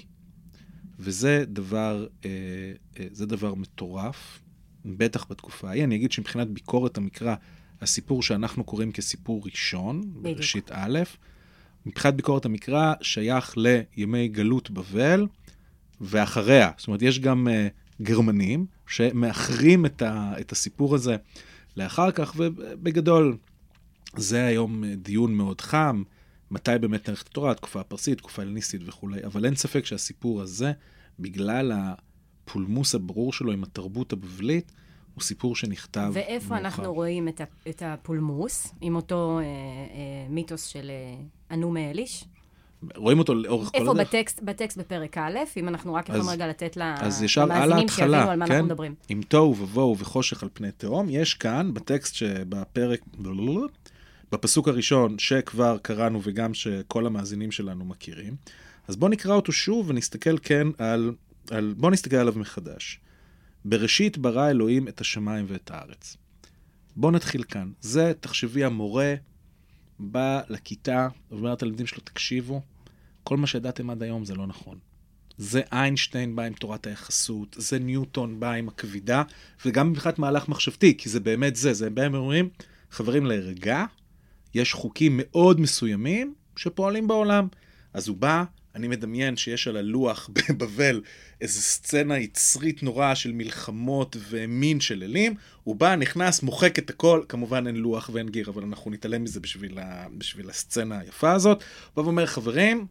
[1.00, 2.30] וזה דבר, אה,
[3.00, 4.40] אה, דבר מטורף,
[4.86, 5.84] בטח בתקופה ההיא.
[5.84, 7.36] אני אגיד שמבחינת ביקורת המקרא,
[7.82, 10.02] הסיפור שאנחנו קוראים כסיפור ראשון.
[10.14, 11.00] בראשית א',
[11.86, 15.28] מבחינת ביקורת המקרא, שייך לימי גלות בבל
[16.02, 16.72] ואחריה.
[16.78, 21.16] זאת אומרת, יש גם uh, גרמנים שמאחרים את, ה, את הסיפור הזה
[21.78, 23.38] לאחר כך, ובגדול,
[24.18, 26.04] זה היום אה, דיון מאוד חם,
[26.52, 30.72] מתי באמת נערכת התורה, תקופה הפרסית, תקופה הלניסטית וכולי, אבל אין ספק שהסיפור הזה,
[31.20, 34.72] בגלל הפולמוס הברור שלו עם התרבות הבבלית,
[35.20, 36.58] הוא סיפור שנכתב ואיפה מאוחר.
[36.58, 39.50] אנחנו רואים את, את הפולמוס, עם אותו אה, אה,
[40.30, 42.26] מיתוס של אה, אנו מאליש?
[42.96, 44.08] רואים אותו לאורך כל איפה הדרך.
[44.08, 48.52] בטקסט, בטקסט בפרק א', אם אנחנו רק יכולים רגע לתת למאזינים שיבינו על מה כן?
[48.52, 48.96] אנחנו מדברים.
[49.10, 53.00] עם תוהו ובוהו וחושך על פני תהום, יש כאן, בטקסט שבפרק,
[54.32, 58.36] בפסוק הראשון, שכבר קראנו וגם שכל המאזינים שלנו מכירים,
[58.88, 61.12] אז בואו נקרא אותו שוב ונסתכל כן על,
[61.52, 63.00] על בואו נסתכל עליו מחדש.
[63.66, 66.18] בראשית ברא אלוהים את השמיים ואת הארץ.
[66.96, 67.72] בואו נתחיל כאן.
[67.82, 69.16] זה, תחשבי, המורה
[70.00, 72.62] בא לכיתה ואומר לתלמידים שלו, תקשיבו,
[73.24, 74.78] כל מה שידעתם עד היום זה לא נכון.
[75.38, 79.24] זה איינשטיין בא עם תורת היחסות, זה ניוטון בא עם הכבידה,
[79.66, 82.50] וגם מבחינת מהלך מחשבתי, כי זה באמת זה, זה בהם אומרים,
[82.92, 83.86] חברים, להירגע,
[84.54, 87.48] יש חוקים מאוד מסוימים שפועלים בעולם.
[87.94, 88.44] אז הוא בא,
[88.76, 91.02] אני מדמיין שיש על הלוח בבבל
[91.42, 97.24] איזו סצנה יצרית נוראה של מלחמות ומין של אלים, הוא בא, נכנס, מוחק את הכל,
[97.30, 101.58] כמובן אין לוח ואין גיר, אבל אנחנו נתעלם מזה בשביל, ה, בשביל הסצנה היפה הזאת.
[101.58, 102.88] הוא בא ואומר, חברים,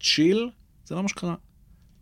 [0.00, 0.50] צ'יל,
[0.84, 1.34] זה לא מה שקרה.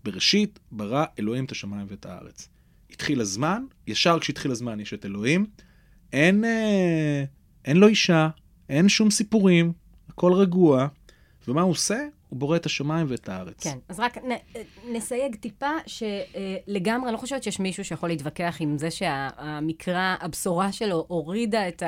[0.05, 2.49] בראשית ברא אלוהים את השמיים ואת הארץ.
[2.90, 5.47] התחיל הזמן, ישר כשהתחיל הזמן יש את אלוהים,
[6.12, 7.25] אין, אה,
[7.64, 8.29] אין לו אישה,
[8.69, 9.73] אין שום סיפורים,
[10.09, 10.88] הכל רגוע,
[11.49, 11.99] ומה הוא עושה?
[12.31, 13.62] הוא בורא את השמיים ואת הארץ.
[13.62, 14.31] כן, אז רק נ,
[14.93, 21.69] נסייג טיפה, שלגמרי, לא חושבת שיש מישהו שיכול להתווכח עם זה שהמקרא, הבשורה שלו הורידה
[21.69, 21.83] את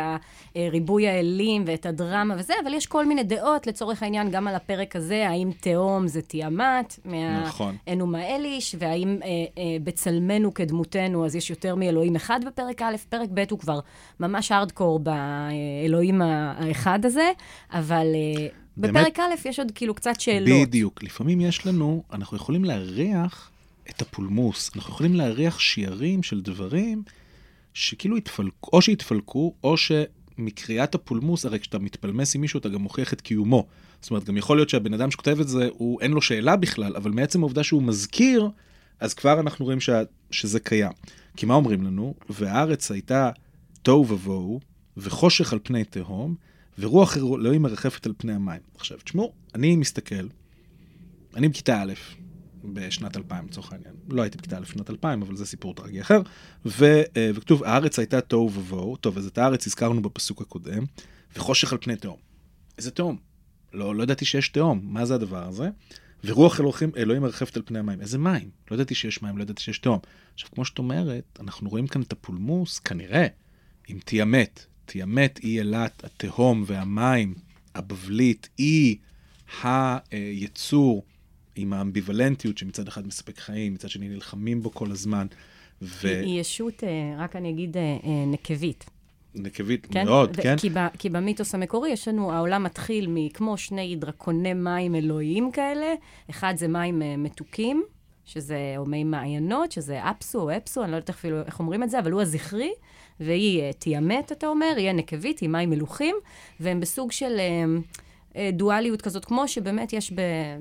[0.57, 4.96] ריבוי האלים ואת הדרמה וזה, אבל יש כל מיני דעות, לצורך העניין, גם על הפרק
[4.96, 7.42] הזה, האם תהום זה תיאמת, מה...
[7.42, 7.76] נכון.
[7.88, 13.28] אנומה אליש, והאם אה, אה, בצלמנו כדמותנו, אז יש יותר מאלוהים אחד בפרק א', פרק
[13.35, 13.81] ב' הוא כבר
[14.20, 17.31] ממש הארדקור באלוהים האחד הזה,
[17.72, 18.07] אבל...
[18.14, 18.62] אה?
[18.76, 20.68] בפרק א' יש עוד כאילו קצת שאלות.
[20.68, 21.02] בדיוק.
[21.02, 23.50] לפעמים יש לנו, אנחנו יכולים להריח
[23.90, 27.02] את הפולמוס, אנחנו יכולים להריח שיערים של דברים
[27.74, 33.12] שכאילו התפלקו, או שהתפלקו, או שמקריאת הפולמוס, הרי כשאתה מתפלמס עם מישהו, אתה גם מוכיח
[33.12, 33.66] את קיומו.
[34.00, 36.96] זאת אומרת, גם יכול להיות שהבן אדם שכותב את זה, הוא, אין לו שאלה בכלל,
[36.96, 38.48] אבל מעצם העובדה שהוא מזכיר,
[39.00, 40.92] אז כבר אנחנו רואים שה, שזה קיים.
[41.37, 42.14] כי מה אומרים לנו?
[42.30, 43.30] והארץ הייתה
[43.82, 44.61] תוהו ובוהו,
[44.96, 46.35] וחושך על פני תהום,
[46.82, 48.60] ורוח אלוהים מרחפת על פני המים.
[48.74, 50.26] עכשיו, תשמעו, אני מסתכל,
[51.36, 51.92] אני בכיתה א',
[52.64, 53.94] בשנת 2000 לצורך העניין.
[54.08, 56.20] לא הייתי בכיתה א' בשנת 2000, אבל זה סיפור טרגי אחר.
[56.66, 56.84] ו,
[57.16, 60.84] אה, וכתוב, הארץ הייתה תוהו ובוהו, טוב, אז את הארץ הזכרנו בפסוק הקודם,
[61.36, 62.16] וחושך על פני תהום.
[62.78, 63.16] איזה תהום?
[63.72, 65.70] לא, לא ידעתי שיש תהום, מה זה הדבר הזה?
[66.24, 68.00] ורוח אלוהים, אלוהים מרחפת על פני המים.
[68.00, 68.50] איזה מים?
[68.70, 69.98] לא ידעתי שיש מים, לא ידעתי שיש תהום.
[70.34, 73.26] עכשיו, כמו שאת אומרת, אנחנו רואים כאן את הפולמוס, כנראה,
[73.90, 73.98] אם
[74.92, 77.35] תיאמת, תיאמת אי אילת, התהום והמים,
[77.74, 78.96] הבבלית, היא
[79.62, 81.02] היצור
[81.57, 85.26] עם האמביוולנטיות שמצד אחד מספק חיים, מצד שני נלחמים בו כל הזמן.
[85.83, 86.09] ו...
[86.09, 88.85] היא ישות, אה, רק אני אגיד, אה, אה, נקבית.
[89.35, 90.05] נקבית כן?
[90.05, 90.57] מאוד, ו- כן?
[90.59, 95.94] כי, ב, כי במיתוס המקורי יש לנו, העולם מתחיל מכמו שני דרקוני מים אלוהיים כאלה.
[96.31, 97.83] אחד זה מים מתוקים,
[98.24, 101.90] שזה, או מי מעיינות, שזה אפסו או אפסו, אני לא יודעת אפילו איך אומרים את
[101.90, 102.72] זה, אבל הוא הזכרי,
[103.20, 106.16] והיא אה, תיאמת, אתה אומר, היא הנקבית, היא מים מלוכים,
[106.61, 107.37] והם בסוג של...
[107.38, 107.64] אה,
[108.37, 110.12] אה, דואליות כזאת, כמו שבאמת יש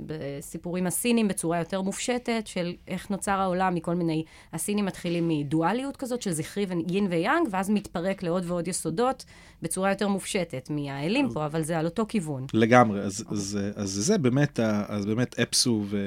[0.05, 4.23] בסיפורים הסינים בצורה יותר מופשטת, של איך נוצר העולם מכל מיני...
[4.53, 9.25] הסינים מתחילים מדואליות כזאת של זכרי ויין ויאנג, ואז מתפרק לעוד ועוד יסודות
[9.61, 12.45] בצורה יותר מופשטת מהאלים פה, אבל זה על אותו כיוון.
[12.53, 15.97] לגמרי, אז, אז, אז זה באמת, אז באמת אפסו ו,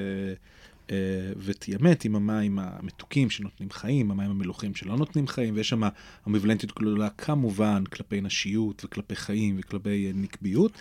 [0.90, 0.96] אה,
[1.36, 5.82] ותיאמת עם המים המתוקים שנותנים חיים, המים המלוכים שלא נותנים חיים, ויש שם
[6.28, 10.72] אמביוולנטיות גדולה כמובן כלפי נשיות וכלפי חיים וכלפי אה, נקביות.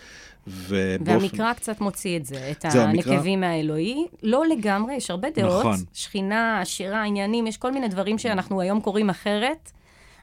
[0.46, 1.04] ובאופן...
[1.04, 4.06] והמקרא קצת מוציא את זה, את המקרא- הנקבים מהאלוהי.
[4.22, 5.60] לא לגמרי, יש הרבה דעות.
[5.60, 5.76] נכון.
[5.92, 9.72] שכינה, שירה, עניינים, יש כל מיני דברים שאנחנו היום קוראים אחרת,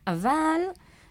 [0.08, 0.60] אבל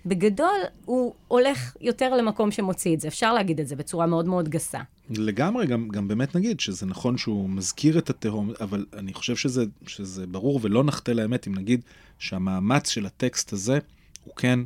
[0.07, 3.09] בגדול הוא הולך יותר למקום שמוציא את זה.
[3.09, 4.81] אפשר להגיד את זה בצורה מאוד מאוד גסה.
[5.11, 9.65] לגמרי, גם, גם באמת נגיד שזה נכון שהוא מזכיר את התהום, אבל אני חושב שזה,
[9.87, 11.81] שזה ברור ולא נחטא לאמת אם נגיד
[12.19, 13.79] שהמאמץ של הטקסט הזה
[14.25, 14.61] הוא כן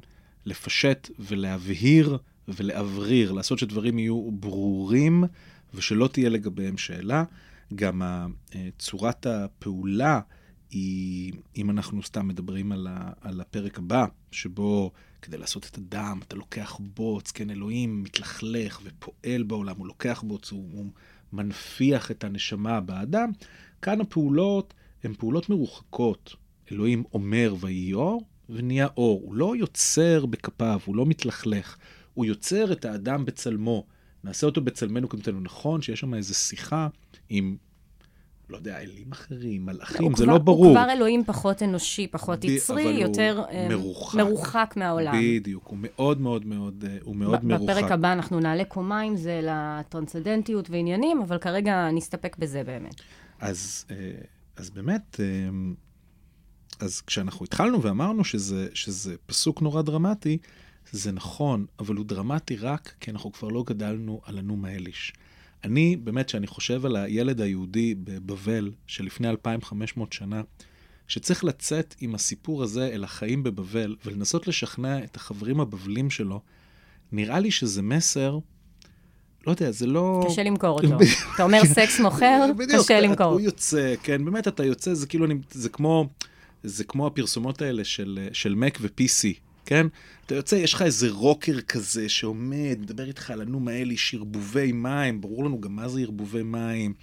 [0.46, 5.24] לפשט ולהבהיר ולהבריר, לעשות שדברים יהיו ברורים
[5.74, 7.24] ושלא תהיה לגביהם שאלה.
[7.74, 10.20] גם אה, צורת הפעולה
[10.70, 16.20] היא, אם אנחנו סתם מדברים על, ה, על הפרק הבא, שבו כדי לעשות את הדם,
[16.28, 20.86] אתה לוקח בוץ, כן, אלוהים מתלכלך ופועל בעולם, הוא לוקח בוץ, הוא, הוא
[21.32, 23.30] מנפיח את הנשמה באדם,
[23.82, 24.74] כאן הפעולות
[25.04, 26.36] הן פעולות מרוחקות.
[26.72, 29.22] אלוהים אומר ויהי אור, ונהיה אור.
[29.24, 31.76] הוא לא יוצר בכפיו, הוא לא מתלכלך.
[32.14, 33.86] הוא יוצר את האדם בצלמו.
[34.24, 35.40] נעשה אותו בצלמנו כמתנו.
[35.40, 36.88] נכון שיש שם איזו שיחה
[37.28, 37.56] עם,
[38.48, 40.66] לא יודע, אלים אחרים, מלאכים, זה כבר, לא ברור.
[40.66, 44.18] הוא כבר אלוהים פחות אנושי, פחות ב- יצרי, יותר אה, מרוחק.
[44.18, 45.14] מרוחק מהעולם.
[45.22, 47.74] בדיוק, הוא מאוד מאוד מאוד, אה, הוא מאוד ב- מרוחק.
[47.76, 52.94] בפרק הבא אנחנו נעלה קומה עם זה לטרנסצדנטיות ועניינים, אבל כרגע נסתפק בזה באמת.
[53.40, 53.96] אז, אה,
[54.56, 55.20] אז באמת,
[56.80, 60.38] אז כשאנחנו התחלנו ואמרנו שזה, שזה פסוק נורא דרמטי,
[60.92, 65.12] זה נכון, אבל הוא דרמטי רק כי אנחנו כבר לא גדלנו על הנום האליש.
[65.64, 70.42] אני, באמת, כשאני חושב על הילד היהודי בבבל שלפני 2,500 שנה,
[71.08, 76.40] שצריך לצאת עם הסיפור הזה אל החיים בבבל ולנסות לשכנע את החברים הבבלים שלו,
[77.12, 78.38] נראה לי שזה מסר,
[79.46, 80.26] לא יודע, זה לא...
[80.30, 80.96] קשה למכור אותו.
[81.34, 82.46] אתה אומר סקס מוכר,
[82.78, 83.26] קשה למכור.
[83.26, 86.08] הוא יוצא, כן, באמת אתה יוצא, זה כאילו, זה כמו,
[86.62, 89.86] זה כמו הפרסומות האלה של, של Mac ו-PC, כן?
[90.26, 95.20] אתה יוצא, יש לך איזה רוקר כזה שעומד, מדבר איתך על הנום האלה, שרבובי מים,
[95.20, 96.94] ברור לנו גם מה זה ערבובי מים.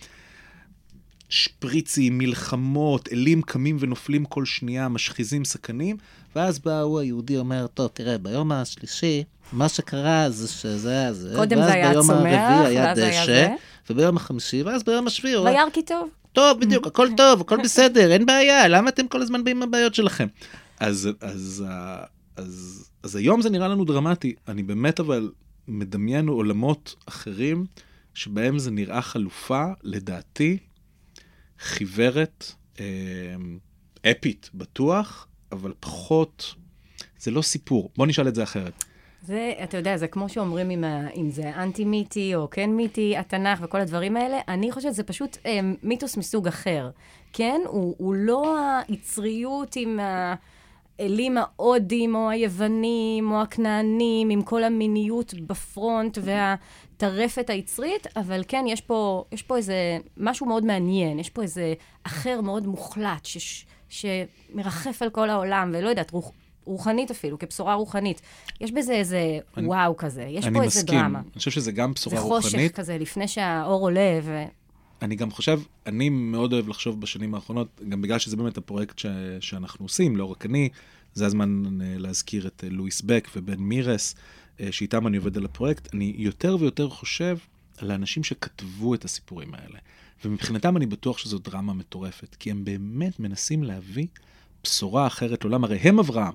[1.30, 5.98] שפריצים, מלחמות, אלים קמים ונופלים כל שנייה, משחיזים סכנים,
[6.36, 11.34] ואז בא הוא היהודי אומר, טוב, תראה, ביום השלישי, מה שקרה זה שזה היה זה,
[11.36, 13.48] קודם ואז זה היה ביום צומח, הרביעי היה ואז היה דשא.
[13.90, 16.10] וביום החמישי, ואז ביום השביעי, וירא כי טוב.
[16.34, 19.96] טוב, בדיוק, הכל טוב, הכל בסדר, אין בעיה, למה אתם כל הזמן באים עם הבעיות
[19.96, 20.28] שלכם?
[20.80, 22.04] אז, אז, אה,
[22.42, 24.36] אז, אז היום זה נראה לנו דרמטי.
[24.48, 25.32] אני באמת אבל
[25.68, 27.66] מדמיין עולמות אחרים,
[28.14, 30.58] שבהם זה נראה חלופה, לדעתי,
[31.60, 32.86] חיוורת, אה,
[34.12, 36.56] אפית, בטוח, אבל פחות,
[37.20, 37.90] זה לא סיפור.
[37.98, 38.84] בוא נשאל את זה אחרת.
[39.26, 43.60] זה, אתה יודע, זה כמו שאומרים אם, ה- אם זה אנטי-מיתי או כן מיתי, התנ"ך
[43.64, 46.90] וכל הדברים האלה, אני חושבת שזה פשוט אה, מיתוס מסוג אחר.
[47.34, 47.62] כן?
[47.68, 50.00] הוא, הוא לא היצריות עם
[51.02, 58.82] האלים ההודים או היוונים או הכנענים, עם כל המיניות בפרונט והטרפת היצרית, אבל כן, יש
[58.82, 59.76] פה, יש פה איזה
[60.18, 65.90] משהו מאוד מעניין, יש פה איזה אחר מאוד מוחלט, ש, שמרחף על כל העולם, ולא
[65.90, 66.32] יודעת, רוח,
[66.66, 68.22] רוחנית אפילו, כבשורה רוחנית.
[68.62, 69.20] יש בזה איזה
[69.58, 71.00] אני- וואו כזה, יש אני פה איזה מסכים.
[71.02, 71.20] דרמה.
[71.20, 72.44] אני חושב שזה גם בשורה זה רוחנית.
[72.44, 74.44] חושך כזה, לפני שהאור עולה, ו...
[75.02, 79.06] אני גם חושב, אני מאוד אוהב לחשוב בשנים האחרונות, גם בגלל שזה באמת הפרויקט ש,
[79.40, 80.70] שאנחנו עושים, לא רק אני,
[81.14, 84.16] זה הזמן אה, להזכיר את אה, לואיס בק ובן מירס,
[84.60, 85.94] אה, שאיתם אני עובד על הפרויקט.
[85.94, 87.38] אני יותר ויותר חושב
[87.78, 89.80] על האנשים שכתבו את הסיפורים האלה.
[90.26, 94.08] ומבחינתם אני בטוח שזו דרמה מטורפת, כי הם באמת מנסים להביא
[94.64, 95.64] בשורה אחרת לעולם.
[95.64, 96.34] הרי הם אברהם,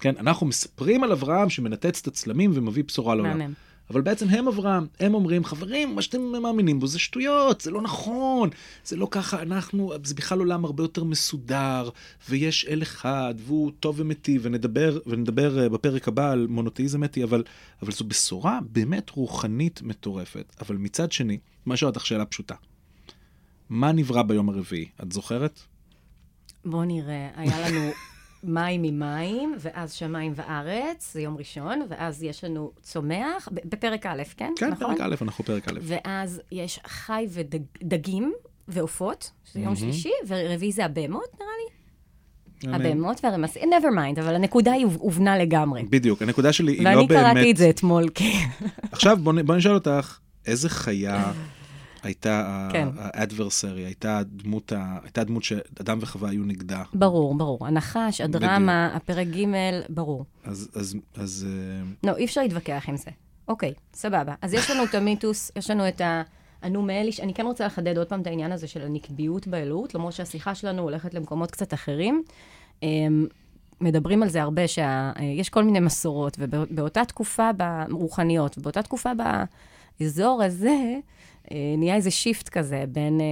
[0.00, 0.14] כן?
[0.18, 3.38] אנחנו מספרים על אברהם שמנתץ את הצלמים ומביא בשורה לעולם.
[3.38, 3.54] מהמם.
[3.90, 7.82] אבל בעצם הם אברהם, הם אומרים, חברים, מה שאתם מאמינים בו זה שטויות, זה לא
[7.82, 8.50] נכון,
[8.84, 11.88] זה לא ככה, אנחנו, זה בכלל עולם הרבה יותר מסודר,
[12.28, 17.42] ויש אל אחד, והוא טוב ומיטיב, ונדבר, ונדבר אה, בפרק הבא על מונותאיזם אתי, אבל,
[17.82, 20.56] אבל זו בשורה באמת רוחנית מטורפת.
[20.60, 22.54] אבל מצד שני, מה שואל אותך שאלה פשוטה.
[23.68, 24.88] מה נברא ביום הרביעי?
[25.02, 25.60] את זוכרת?
[26.64, 27.90] בואו נראה, היה לנו
[28.46, 34.52] מים ממים, ואז שמיים וארץ, זה יום ראשון, ואז יש לנו צומח, בפרק א', כן?
[34.56, 34.86] כן, נכון?
[34.96, 35.78] פרק א', אנחנו פרק א'.
[35.82, 38.32] ואז יש חי ודגים
[38.68, 41.64] ועופות, שזה יום שלישי, ורביעי זה הבהמות, נראה לי.
[42.74, 45.82] הבהמות והרמסים, never mind, אבל הנקודה היא הוב- הובנה לגמרי.
[45.82, 47.20] בדיוק, הנקודה שלי היא לא ואני באמת...
[47.34, 48.66] קראתי את זה אתמול, כן.
[48.92, 51.32] עכשיו בוא, נ- בוא נשאל אותך, איזה חיה
[52.04, 52.88] הייתה כן.
[52.96, 56.82] האדברסרי, הייתה הדמות, ה- הייתה הדמות שאדם וחווה היו נגדה?
[56.94, 57.66] ברור, ברור.
[57.66, 59.44] הנחש, הדרמה, הפרק ג',
[59.88, 60.24] ברור.
[60.44, 63.10] אז, אז, אז אה, לא, אי אפשר להתווכח עם זה.
[63.48, 64.34] אוקיי, סבבה.
[64.42, 66.22] אז יש לנו את המיתוס, יש לנו את ה...
[66.62, 70.12] הנו מאליש, אני כן רוצה לחדד עוד פעם את העניין הזה של הנקביות באלוהות, למרות
[70.12, 72.22] שהשיחה שלנו הולכת למקומות קצת אחרים.
[72.82, 73.26] אמ,
[73.80, 79.10] מדברים על זה הרבה, שיש כל מיני מסורות, ובאותה תקופה ברוחניות, ובאותה תקופה
[80.00, 80.98] באזור הזה, אה,
[81.52, 83.26] נהיה איזה שיפט כזה בין, אה,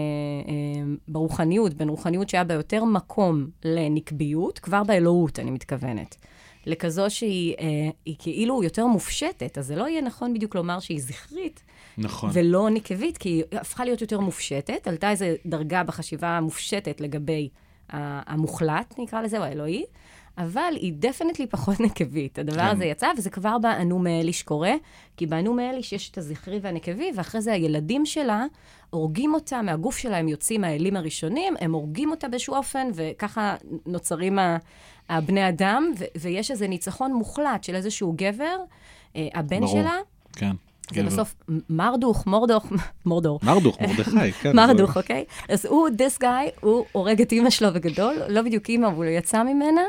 [0.49, 6.17] אה, ברוחניות, בין רוחניות שהיה בה יותר מקום לנקביות, כבר באלוהות, אני מתכוונת.
[6.67, 11.63] לכזו שהיא אה, כאילו יותר מופשטת, אז זה לא יהיה נכון בדיוק לומר שהיא זכרית,
[11.99, 12.31] נכון.
[12.33, 17.49] ולא נקבית, כי היא הפכה להיות יותר מופשטת, עלתה איזו דרגה בחשיבה המופשטת לגבי
[17.89, 19.85] המוחלט, נקרא לזה, או האלוהי,
[20.39, 22.39] אבל היא definitely פחות נקבית.
[22.39, 22.67] הדבר כן.
[22.67, 24.73] הזה יצא, וזה כבר באנומה אליש קורה,
[25.17, 28.45] כי באנומה אליש יש את הזכרי והנקבי, ואחרי זה הילדים שלה
[28.91, 34.39] הורגים אותה, מהגוף שלה הם יוצאים האלים הראשונים, הם הורגים אותה באיזשהו אופן, וככה נוצרים
[35.09, 38.57] הבני אדם, ו- ויש איזה ניצחון מוחלט של איזשהו גבר,
[39.17, 39.73] אה, הבן ברור.
[39.73, 39.97] שלה,
[40.33, 40.53] כן.
[40.95, 41.03] זה.
[41.03, 41.35] בסוף
[41.71, 42.67] מרדוך, מורדוך,
[43.07, 43.41] מורדור.
[43.43, 44.57] מרדוך, מרדכי, כן.
[44.57, 45.25] מרדוך, אוקיי?
[45.49, 49.05] אז הוא, this guy, הוא הורג את אימא שלו בגדול, לא בדיוק אימא, אבל הוא
[49.05, 49.83] יצא ממנה,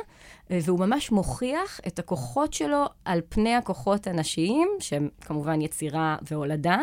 [0.49, 6.77] והוא ממש מוכיח את הכוחות שלו על פני הכוחות הנשיים, שהם כמובן יצירה והולדה,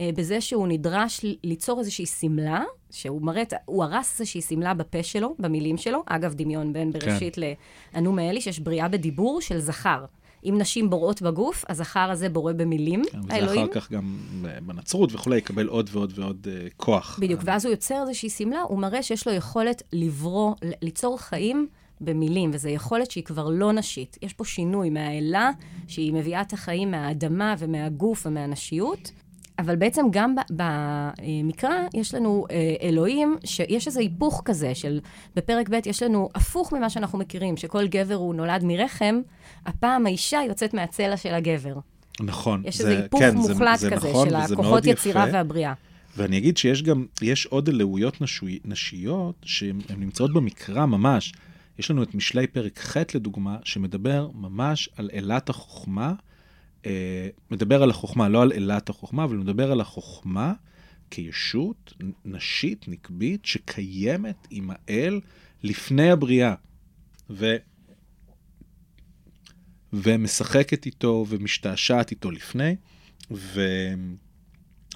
[0.00, 5.34] אה, בזה שהוא נדרש ליצור איזושהי שמלה, שהוא מראה, הוא הרס איזושהי שמלה בפה שלו,
[5.38, 6.02] במילים שלו.
[6.06, 10.04] אגב, דמיון בין בראשית לאנו מאלי, שיש בריאה בדיבור של זכר.
[10.44, 13.68] אם נשים בוראות בגוף, הזכר הזה בורא במילים, כן, וזה האלוהים.
[13.70, 14.18] אחר כך גם
[14.66, 17.18] בנצרות וכולי, יקבל עוד ועוד ועוד אה, כוח.
[17.22, 21.68] בדיוק, ואז הוא יוצר איזושהי שמלה, הוא מראה שיש לו יכולת לברוא, ליצור חיים
[22.00, 24.16] במילים, וזו יכולת שהיא כבר לא נשית.
[24.22, 25.50] יש פה שינוי מהאלה,
[25.88, 29.10] שהיא מביאה את החיים מהאדמה ומהגוף ומהנשיות.
[29.58, 32.56] אבל בעצם גם במקרא יש לנו אה,
[32.88, 35.00] אלוהים, שיש איזה היפוך כזה של,
[35.36, 39.20] בפרק ב' יש לנו הפוך ממה שאנחנו מכירים, שכל גבר הוא נולד מרחם,
[39.66, 41.74] הפעם האישה יוצאת מהצלע של הגבר.
[42.20, 42.62] נכון.
[42.66, 45.36] יש זה- איזה היפוך כן, זה- מוחלט זה כזה נכון, של הכוחות יצירה יפה.
[45.36, 45.72] והבריאה.
[46.16, 51.32] ואני אגיד שיש גם, יש עוד אלוהויות נשוי, נשיות שהן הן נמצאות במקרא ממש.
[51.78, 56.14] יש לנו את משלי פרק ח' לדוגמה, שמדבר ממש על אלת החוכמה,
[56.86, 60.52] אה, מדבר על החוכמה, לא על אלת החוכמה, אבל מדבר על החוכמה
[61.10, 65.20] כישות נשית, נקבית, שקיימת עם האל
[65.62, 66.54] לפני הבריאה.
[67.30, 67.56] ו...
[69.92, 72.76] ומשחקת איתו ומשתעשעת איתו לפני,
[73.30, 73.60] ו...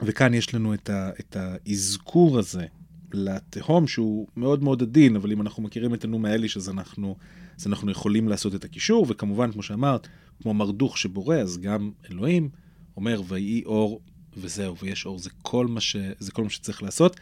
[0.03, 2.67] וכאן יש לנו את, ה, את האזכור הזה
[3.15, 7.17] לתהום שהוא מאוד מאוד עדין, אבל אם אנחנו מכירים את הנום האליש אז אנחנו,
[7.61, 10.09] אז אנחנו יכולים לעשות את הקישור, וכמובן, כמו שאמרת,
[10.43, 12.49] כמו מרדוך שבורא, אז גם אלוהים
[12.97, 14.01] אומר, ויהי אור
[14.37, 17.21] וזהו, ויש אור, זה כל מה, ש, זה כל מה שצריך לעשות.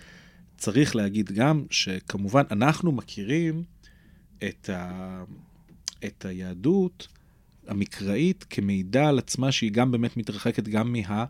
[0.57, 3.63] צריך להגיד גם שכמובן אנחנו מכירים
[4.49, 5.25] את, ה,
[6.05, 7.09] את היהדות
[7.67, 11.25] המקראית כמידע על עצמה שהיא גם באמת מתרחקת גם מה...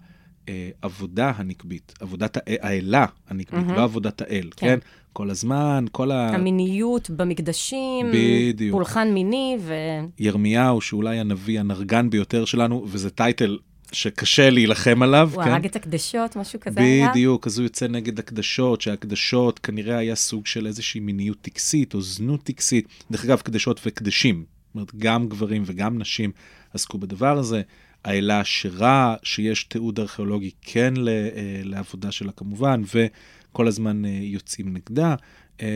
[0.50, 3.74] אה, עבודה הנקבית, עבודת הא- האלה הנקבית, מהמם.
[3.74, 4.66] לא עבודת האל, כן.
[4.66, 4.78] כן?
[5.12, 6.28] כל הזמן, כל ה...
[6.34, 8.72] המיניות במקדשים, בדיוק.
[8.76, 9.74] פולחן מיני, ו...
[10.18, 13.58] ירמיהו, שאולי הנביא הנרגן ביותר שלנו, וזה טייטל
[13.92, 15.50] שקשה להילחם עליו, הוא כן?
[15.50, 17.10] הרג את הקדשות, משהו כזה היה.
[17.10, 22.00] בדיוק, אז הוא יוצא נגד הקדשות, שהקדשות כנראה היה סוג של איזושהי מיניות טקסית או
[22.02, 22.88] זנות טקסית.
[23.10, 26.30] דרך אגב, קדשות וקדשים, זאת אומרת, גם גברים וגם נשים
[26.74, 27.62] עסקו בדבר הזה.
[28.04, 35.14] האלה השרה, שיש תיעוד ארכיאולוגי כן אה, לעבודה שלה כמובן, וכל הזמן אה, יוצאים נגדה.
[35.60, 35.66] אה,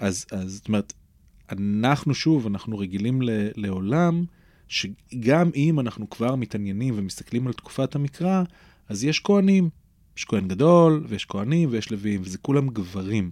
[0.00, 0.92] אז, אז זאת אומרת,
[1.52, 4.24] אנחנו שוב, אנחנו רגילים ל- לעולם
[4.68, 8.42] שגם אם אנחנו כבר מתעניינים ומסתכלים על תקופת המקרא,
[8.88, 9.68] אז יש כהנים.
[10.16, 13.30] יש כהן גדול, ויש כהנים, ויש לוויים, וזה כולם גברים.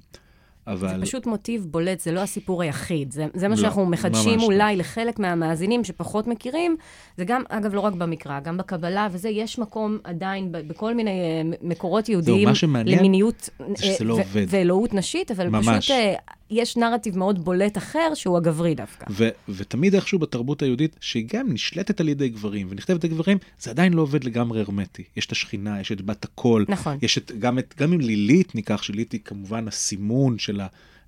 [0.67, 0.89] אבל...
[0.89, 3.13] זה פשוט מוטיב בולט, זה לא הסיפור היחיד.
[3.13, 4.45] זה, זה מה לא, שאנחנו מחדשים לא.
[4.45, 6.77] אולי לחלק מהמאזינים שפחות מכירים.
[7.17, 11.11] זה גם, אגב, לא רק במקרא, גם בקבלה וזה, יש מקום עדיין ב- בכל מיני
[11.11, 14.45] אה, מקורות יהודיים שמעניין למיניות שזה לא ו-.
[14.49, 15.69] ואלוהות נשית, אבל ממש.
[15.69, 16.15] פשוט אה,
[16.53, 19.07] יש נרטיב מאוד בולט אחר, שהוא הגברי דווקא.
[19.11, 23.71] ו- ותמיד איכשהו בתרבות היהודית, שהיא גם נשלטת על ידי גברים ונכתבת על גברים, זה
[23.71, 25.05] עדיין לא עובד לגמרי הרמטי.
[25.17, 26.99] יש את השכינה, יש את בת הקול, נכון.
[27.03, 30.61] יש את, גם, את, גם אם לילית ניקח, שלילית היא כמובן הסימון של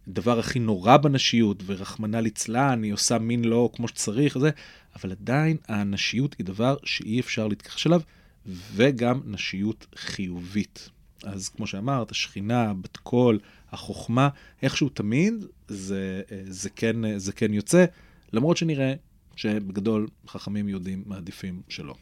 [0.06, 4.50] הדבר הכי נורא בנשיות, ורחמנא ליצלן, היא עושה מין לא כמו שצריך, וזה,
[4.96, 8.00] אבל עדיין הנשיות היא דבר שאי אפשר להתכחש אליו,
[8.46, 10.90] וגם נשיות חיובית.
[11.26, 13.38] אז כמו שאמרת, השכינה, בת קול,
[13.72, 14.28] החוכמה,
[14.62, 15.34] איכשהו תמיד
[15.68, 17.84] זה, זה, כן, זה כן יוצא,
[18.32, 18.94] למרות שנראה
[19.36, 21.94] שבגדול חכמים יהודים מעדיפים שלא.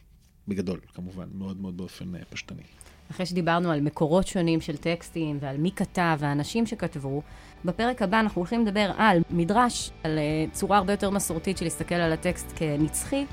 [0.48, 2.62] בגדול, כמובן, מאוד מאוד באופן אה, פשטני.
[3.10, 7.22] אחרי שדיברנו על מקורות שונים של טקסטים ועל מי כתב והאנשים שכתבו,
[7.64, 10.18] בפרק הבא אנחנו הולכים לדבר על מדרש, על
[10.52, 13.24] צורה הרבה יותר מסורתית של להסתכל על הטקסט כנצחי,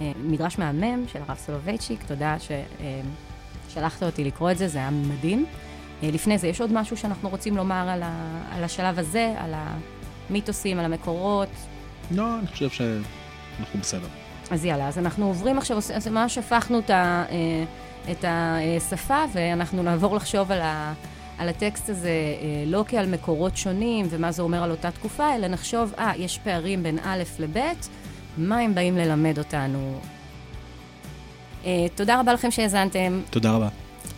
[0.00, 2.36] מדרש מהמם של הרב סולובייצ'יק, תודה
[3.76, 5.46] ששלחת אותי לקרוא את זה, זה היה מדהים.
[6.02, 9.54] Uh, לפני זה, יש עוד משהו שאנחנו רוצים לומר על, ה, על השלב הזה, על
[10.30, 11.48] המיתוסים, על המקורות?
[12.10, 14.06] לא, אני חושב שאנחנו בסדר.
[14.50, 17.64] אז יאללה, אז אנחנו עוברים עכשיו, אז ממש הפכנו את, ה, אה,
[18.12, 18.24] את
[18.78, 20.92] השפה, ואנחנו נעבור לחשוב על, ה,
[21.38, 25.48] על הטקסט הזה אה, לא כעל מקורות שונים ומה זה אומר על אותה תקופה, אלא
[25.48, 27.60] נחשוב, אה, יש פערים בין א' לב',
[28.38, 30.00] מה הם באים ללמד אותנו.
[31.66, 33.68] אה, תודה רבה לכם שהאזנתם, תודה רבה.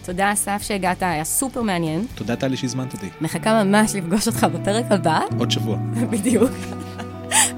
[0.05, 2.07] תודה אסף שהגעת, היה סופר מעניין.
[2.15, 3.07] תודה טלי שהזמנת אותי.
[3.21, 5.79] מחכה ממש לפגוש אותך בפרק הבא, עוד שבוע.
[6.11, 6.51] בדיוק.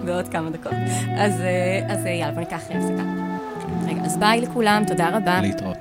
[0.04, 0.72] בעוד כמה דקות.
[1.18, 1.32] אז
[2.06, 3.02] יאללה, בוא ניקח הפסקה.
[3.86, 5.40] רגע, אז ביי לכולם, תודה רבה.
[5.40, 5.76] להתראות.